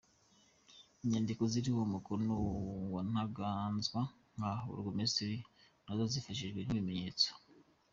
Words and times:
Inyandiko 1.03 1.41
ziriho 1.51 1.79
umukono 1.83 2.31
wa 2.93 3.01
Ntaganzwa 3.09 4.01
nka 4.35 4.51
Burugumesitiri 4.65 5.37
na 5.85 5.93
zo 5.97 6.05
zifashishijwe 6.13 6.59
nk’ibimenyetso. 6.63 7.29